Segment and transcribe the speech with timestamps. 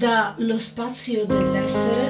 [0.00, 2.08] Da lo spazio dell'essere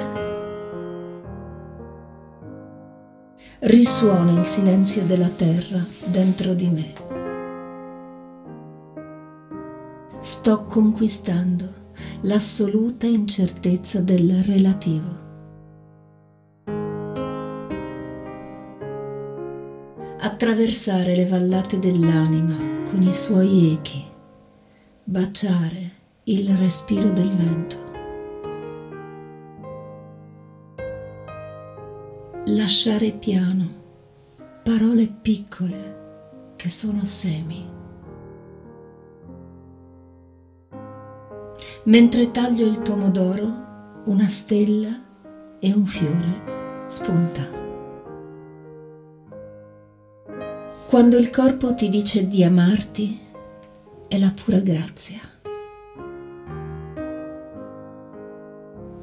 [3.63, 6.93] risuona il silenzio della terra dentro di me.
[10.21, 11.65] Sto conquistando
[12.21, 15.19] l'assoluta incertezza del relativo.
[20.17, 24.01] Attraversare le vallate dell'anima con i suoi echi,
[25.03, 27.77] baciare il respiro del vento.
[32.45, 33.79] Lasciare piano
[34.63, 37.67] parole piccole che sono semi.
[41.85, 44.95] Mentre taglio il pomodoro, una stella
[45.59, 47.41] e un fiore spunta.
[50.87, 53.19] Quando il corpo ti dice di amarti,
[54.07, 55.31] è la pura grazia.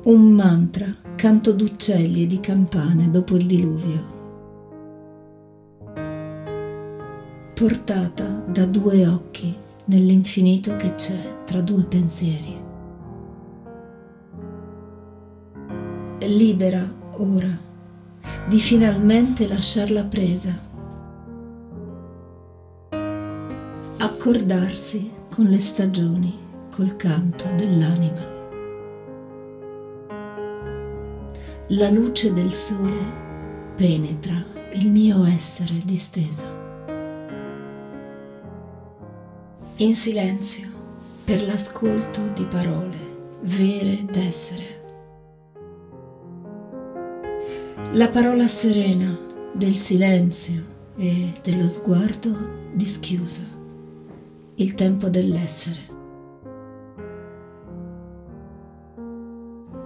[0.09, 4.17] Un mantra, canto d'uccelli e di campane dopo il diluvio.
[7.53, 12.57] Portata da due occhi nell'infinito che c'è tra due pensieri.
[16.21, 17.59] Libera ora
[18.49, 20.59] di finalmente lasciarla presa.
[23.99, 26.33] Accordarsi con le stagioni,
[26.71, 28.38] col canto dell'anima.
[31.73, 32.97] La luce del sole
[33.77, 36.57] penetra il mio essere disteso.
[39.77, 40.67] In silenzio
[41.25, 42.97] per l'ascolto di parole
[43.43, 44.77] vere d'essere.
[47.93, 49.15] La parola serena
[49.53, 50.63] del silenzio
[50.97, 53.43] e dello sguardo dischiuso,
[54.55, 55.97] il tempo dell'essere.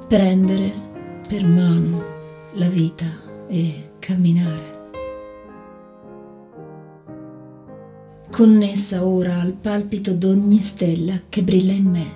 [0.07, 0.91] Prendere
[1.33, 2.05] per mano
[2.57, 3.07] la vita
[3.49, 4.81] e camminare.
[8.31, 12.07] Connessa ora al palpito d'ogni stella che brilla in me.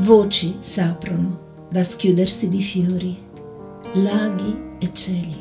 [0.00, 3.16] Voci s'aprono da schiudersi di fiori,
[3.94, 5.36] laghi e cieli.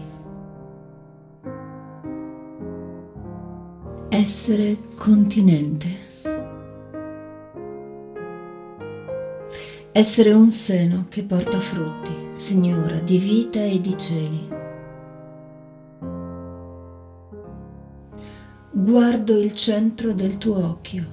[4.08, 6.11] Essere continente.
[9.94, 14.48] Essere un seno che porta frutti, Signora, di vita e di cieli.
[18.72, 21.06] Guardo il centro del tuo occhio,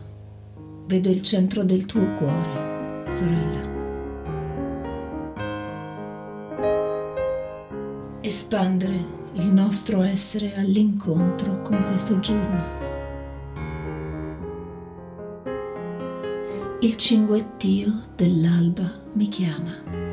[0.87, 3.77] vedo il centro del tuo cuore, sorella.
[8.21, 12.78] Espandere il nostro essere all'incontro con questo giorno.
[16.81, 20.08] Il cinguettio dell'alba mi chiama.